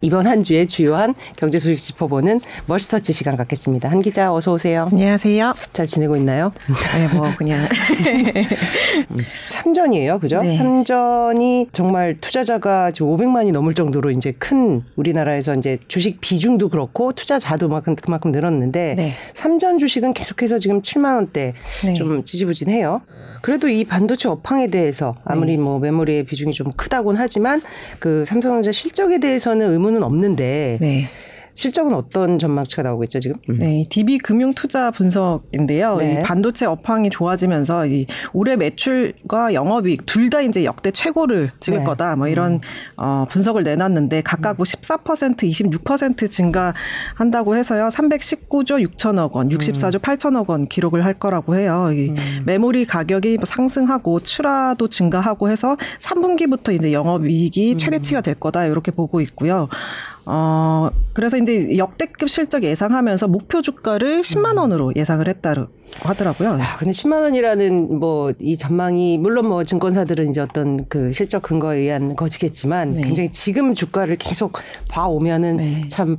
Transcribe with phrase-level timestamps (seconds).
[0.00, 3.90] 이번 한 주의 주요한 경제 소식 짚어보는 머스터치 시간 갖겠습니다.
[3.90, 4.86] 한 기자 어서 오세요.
[4.92, 5.54] 안녕하세요.
[5.72, 6.52] 잘 지내고 있나요?
[6.96, 7.66] 네, 뭐 그냥
[9.50, 10.40] 삼전이에요, 그죠?
[10.40, 10.56] 네.
[10.56, 17.66] 삼전이 정말 투자자가 지금 500만이 넘을 정도로 이제 큰 우리나라에서 이제 주식 비중도 그렇고 투자자도
[17.66, 19.12] 그만큼, 그만큼 늘었는데 네.
[19.34, 21.54] 삼전 주식은 계속해서 지금 7만 원대
[21.84, 21.94] 네.
[21.94, 23.00] 좀 지지부진해요.
[23.42, 25.62] 그래도 이 반도체 업황에 대해서 아무리 네.
[25.62, 27.60] 뭐 메모리의 비중이 좀 크다곤 하지만
[27.98, 31.08] 그 삼성전자 실적에 대해서는 의문 은 없는데 네.
[31.58, 33.36] 실적은 어떤 전망치가 나오고 있죠 지금?
[33.50, 33.58] 음.
[33.58, 35.96] 네, DB 금융 투자 분석인데요.
[35.96, 36.20] 네.
[36.20, 41.84] 이 반도체 업황이 좋아지면서 이 올해 매출과 영업이익 둘 다 이제 역대 최고를 찍을 네.
[41.84, 42.14] 거다.
[42.14, 42.60] 뭐 이런
[42.98, 45.38] 어, 분석을 내놨는데 각각 뭐 14%,
[45.82, 47.88] 26% 증가한다고 해서요.
[47.88, 51.88] 319조 6천억 원, 64조 8천억 원 기록을 할 거라고 해요.
[51.92, 52.12] 이
[52.44, 59.22] 메모리 가격이 뭐 상승하고 출하도 증가하고 해서 3분기부터 이제 영업이익이 최대치가 될 거다 이렇게 보고
[59.22, 59.68] 있고요.
[60.30, 65.66] 어, 그래서 이제 역대급 실적 예상하면서 목표 주가를 10만 원으로 예상을 했다고
[66.00, 66.58] 하더라고요.
[66.60, 71.78] 아, 근데 10만 원이라는 뭐 이 전망이 물론 뭐 증권사들은 이제 어떤 그 실적 근거에
[71.78, 73.02] 의한 것이겠지만 네.
[73.02, 74.52] 굉장히 지금 주가를 계속
[74.88, 75.84] 봐 오면은 네.
[75.88, 76.16] 참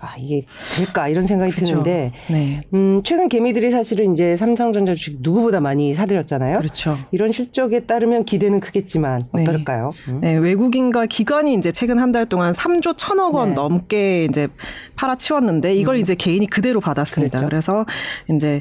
[0.00, 0.44] 아, 이게
[0.76, 1.70] 될까 이런 생각이 그렇죠.
[1.82, 2.62] 드는데 네.
[2.74, 6.58] 음, 최근 개미들이 사실은 이제 삼성전자 주식 누구보다 많이 사들였잖아요.
[6.58, 6.96] 그렇죠.
[7.12, 9.42] 이런 실적에 따르면 기대는 크겠지만 네.
[9.42, 9.92] 어떨까요?
[10.08, 10.18] 음.
[10.20, 13.54] 네, 외국인과 기관이 이제 최근 한 달 동안 3조 1천억 원 네.
[13.54, 14.48] 넘게 이제
[14.96, 17.38] 팔아치웠는데 이걸 이제 개인이 그대로 받았습니다.
[17.38, 17.48] 그랬죠.
[17.48, 17.86] 그래서
[18.28, 18.60] 이제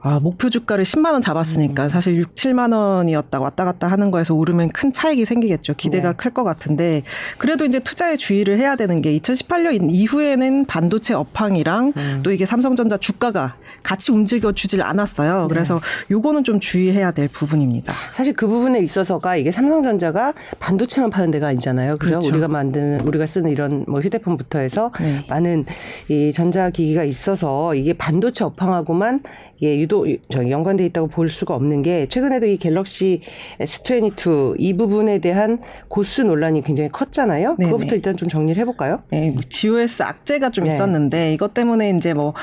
[0.00, 4.68] 아, 목표 주가를 10만 원 잡았으니까 사실 6, 7만 원이었다 왔다 갔다 하는 거에서 오르면
[4.68, 5.74] 큰 차익이 생기겠죠.
[5.74, 6.16] 기대가 네.
[6.16, 7.02] 클것 같은데
[7.36, 13.56] 그래도 이제 투자에 주의를 해야 되는 게 2018년 이후에는 반도체 업황이랑 또 이게 삼성전자 주가가
[13.82, 15.48] 같이 움직여 주질 않았어요.
[15.48, 17.92] 그래서 요거는 좀 주의해야 될 부분입니다.
[18.12, 21.96] 사실 그 부분에 있어서가 이게 삼성전자가 반도체만 파는 데가 아니잖아요.
[21.96, 22.14] 그죠?
[22.14, 22.28] 그렇죠.
[22.28, 25.24] 우리가 만드는 우리가 쓰는 이런 뭐 휴대폰부터 해서 네.
[25.28, 25.64] 많은
[26.08, 29.22] 이 전자기기가 있어서 이게 반도체 업황하고만
[29.56, 33.20] 이게 유도 저기 연관돼 있다고 볼 수가 없는 게 최근에도 이 갤럭시
[33.60, 37.56] S22 이 부분에 대한 고스 논란이 굉장히 컸잖아요.
[37.58, 37.70] 네네.
[37.70, 39.02] 그거부터 일단 좀 정리를 해볼까요?
[39.10, 40.74] 네, 뭐 GOS 악재가 좀 네.
[40.74, 42.34] 있었는데 이것 때문에 이제 뭐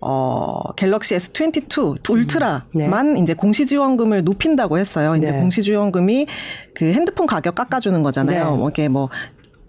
[0.00, 5.14] 어, 갤럭시 S22 울트라만 이제 공시 지원금을 높인다고 했어요.
[5.16, 5.38] 이제 네.
[5.38, 6.26] 공시 지원금이
[6.74, 8.50] 그 핸드폰 가격 깎아주는 거잖아요.
[8.50, 8.56] 네.
[8.56, 9.08] 뭐 이게 뭐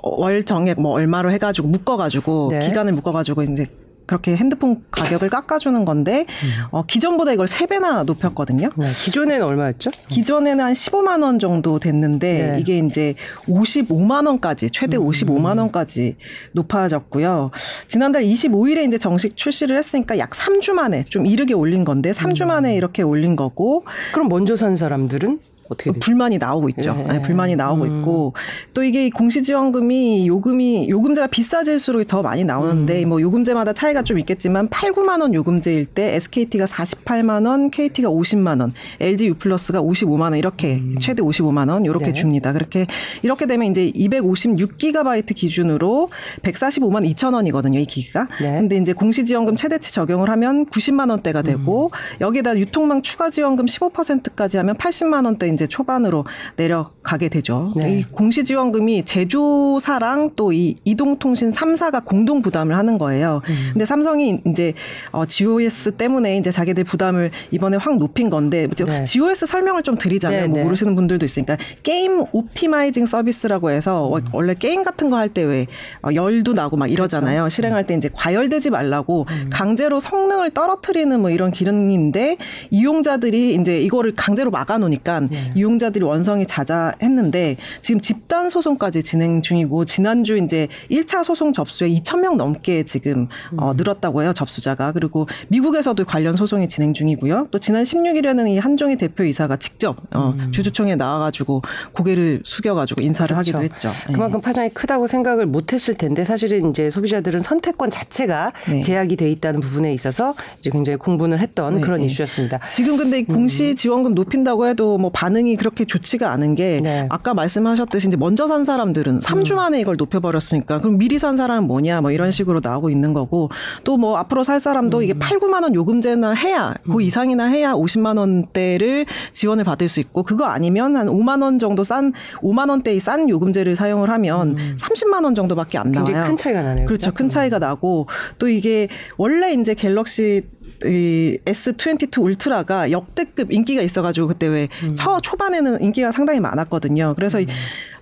[0.03, 2.59] 월 정액 뭐 얼마로 해가지고 묶어가지고 네.
[2.59, 3.67] 기간을 묶어가지고 이제
[4.05, 6.25] 그렇게 핸드폰 가격을 깎아주는 건데
[6.71, 8.69] 어, 기존보다 이걸 세 배나 높였거든요.
[8.75, 9.91] 네, 기존에는 얼마였죠?
[10.09, 12.57] 기존에는 한 15만 원 정도 됐는데 네.
[12.59, 13.15] 이게 이제
[13.47, 16.17] 55만 원까지 최대 55만 원까지
[16.53, 17.47] 높아졌고요.
[17.87, 22.75] 지난달 25일에 이제 정식 출시를 했으니까 약 3주 만에 좀 이르게 올린 건데 3주 만에
[22.75, 23.83] 이렇게 올린 거고
[24.13, 25.39] 그럼 먼저 산 사람들은
[25.73, 25.99] 어떻게 되죠?
[25.99, 26.93] 불만이 나오고 있죠.
[26.93, 27.13] 네.
[27.13, 28.33] 네, 불만이 나오고 있고
[28.73, 34.91] 또 이게 공시지원금이 요금이 요금제가 비싸질수록 더 많이 나오는데 뭐 요금제마다 차이가 좀 있겠지만 8,
[34.91, 40.35] 9만 원 요금제일 때 SKT가 48만 원, KT가 50만 원, LG U 플러스가 55만 원
[40.35, 42.13] 이렇게 최대 55만 원 이렇게 네.
[42.13, 42.53] 줍니다.
[42.53, 42.87] 그렇게
[43.21, 46.07] 이렇게 되면 이제 256기가바이트 기준으로
[46.41, 48.27] 145만 2천 원이거든요, 이 기기가.
[48.41, 48.59] 네.
[48.59, 52.21] 근데 이제 공시지원금 최대치 적용을 하면 90만 원대가 되고 음.
[52.21, 56.25] 여기에다 유통망 추가 지원금 15%까지 하면 80만 원대 이제 초반으로
[56.55, 57.71] 내려가게 되죠.
[57.75, 57.99] 네.
[57.99, 63.41] 이 공시지원금이 제조사랑 또 이 이동통신 3사가 공동 부담을 하는 거예요.
[63.49, 63.69] 음.
[63.73, 64.73] 근데 삼성이 이제
[65.11, 69.03] 어, GOS 때문에 이제 자기들 부담을 이번에 확 높인 건데 이제 네.
[69.03, 70.63] GOS 설명을 좀 드리자면 네, 뭐 네.
[70.63, 74.21] 모르시는 분들도 있으니까 게임 옵티마이징 서비스라고 해서 음.
[74.31, 75.65] 원래 게임 같은 거 할 때 왜
[76.13, 77.41] 열도 나고 막 이러잖아요.
[77.43, 77.49] 그렇죠.
[77.55, 79.49] 실행할 때 이제 과열되지 말라고 음.
[79.51, 82.37] 강제로 성능을 떨어뜨리는 뭐 이런 기능인데
[82.69, 85.42] 이용자들이 이제 이거를 강제로 막아놓으니까 네.
[85.55, 92.37] 이용자들이 원성이 자자했는데 지금 집단 소송까지 진행 중이고 지난주 이제 1차 소송 접수에 2천 명
[92.37, 93.27] 넘게 지금
[93.57, 93.77] 어, 음.
[93.77, 97.47] 늘었다고 해요 접수자가 그리고 미국에서도 관련 소송이 진행 중이고요.
[97.51, 101.61] 또 지난 16일에는 이 한종희 대표 이사가 직접 어, 주주총회에 나와가지고
[101.93, 103.67] 고개를 숙여가지고 인사를 하기도 음.
[103.67, 103.89] 그렇죠.
[103.89, 104.05] 했죠.
[104.07, 104.13] 네.
[104.13, 108.81] 그만큼 파장이 크다고 생각을 못했을 텐데 사실은 이제 소비자들은 선택권 자체가 네.
[108.81, 112.07] 제약이 돼 있다는 부분에 있어서 이제 굉장히 공분을 했던 네, 그런 네.
[112.07, 112.59] 이슈였습니다.
[112.69, 117.07] 지금 근데 이 공시 지원금 높인다고 해도 뭐 반 응이 그렇게 좋지가 않은 게 네.
[117.09, 122.01] 아까 말씀하셨듯이 이제 먼저 산 사람들은 3주 만에 이걸 높여버렸으니까 그럼 미리 산 사람은 뭐냐
[122.01, 123.49] 뭐 이런 식으로 나오고 있는 거고
[123.83, 128.17] 또 뭐 앞으로 살 사람도 이게 8, 9만 원 요금제나 해야 그 이상이나 해야 50만
[128.17, 133.29] 원대를 지원을 받을 수 있고 그거 아니면 한 5만 원 정도 싼 5만 원대의 싼
[133.29, 136.05] 요금제를 사용을 하면 30만 원 정도밖에 안 나와요.
[136.05, 136.85] 굉장히 큰 차이가 나네요.
[136.85, 137.13] 그렇죠.
[137.13, 138.07] 큰 차이가 나고
[138.39, 140.43] 또 이게 원래 이제 갤럭시
[140.85, 147.13] 이 S22 울트라가 역대급 인기가 있어가지고 그때 왜처 초반에는 인기가 상당히 많았거든요.
[147.15, 147.47] 그래서 이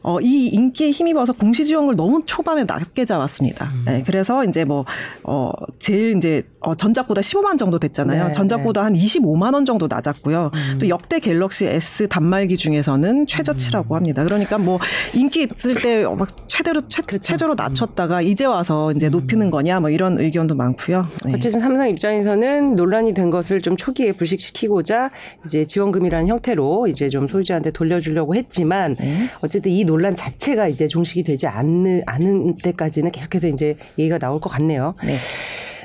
[0.03, 3.69] 어, 이 인기에 힘입어서 공시 지원을 너무 초반에 낮게 잡았습니다.
[3.85, 4.83] 네, 그래서 이제 뭐,
[5.23, 8.25] 어, 제일 이제, 어, 전작보다 15만 정도 됐잖아요.
[8.25, 10.50] 네, 전작보다 한 25만 원 정도 낮았고요.
[10.79, 14.23] 또 역대 갤럭시 S 단말기 중에서는 최저치라고 합니다.
[14.23, 14.79] 그러니까 뭐
[15.13, 20.19] 인기 있을 때 막 최대로 최, 최저로 낮췄다가 이제 와서 이제 높이는 거냐 뭐 이런
[20.19, 21.03] 의견도 많고요.
[21.25, 21.33] 네.
[21.35, 25.12] 어쨌든 삼성 입장에서는 논란이 된 것을 좀 초기에 불식시키고자
[25.45, 28.97] 이제 지원금이라는 형태로 이제 좀 소유자한테 돌려주려고 했지만
[29.41, 34.49] 어쨌든 이 논란 자체가 이제 종식이 되지 않는, 않은 때까지는 계속해서 이제 얘기가 나올 것
[34.49, 34.95] 같네요.
[35.03, 35.15] 네.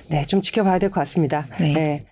[0.09, 1.45] 네, 좀 지켜봐야 될 것 같습니다.
[1.61, 1.73] 네.
[1.75, 2.07] 네.